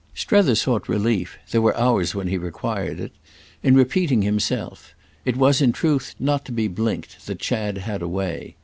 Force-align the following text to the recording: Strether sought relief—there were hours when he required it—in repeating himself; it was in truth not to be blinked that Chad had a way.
Strether 0.15 0.55
sought 0.55 0.89
relief—there 0.89 1.61
were 1.61 1.77
hours 1.77 2.15
when 2.15 2.27
he 2.27 2.35
required 2.39 2.99
it—in 2.99 3.75
repeating 3.75 4.23
himself; 4.23 4.95
it 5.25 5.37
was 5.37 5.61
in 5.61 5.71
truth 5.71 6.15
not 6.17 6.43
to 6.45 6.51
be 6.51 6.67
blinked 6.67 7.27
that 7.27 7.37
Chad 7.37 7.77
had 7.77 8.01
a 8.01 8.07
way. 8.07 8.55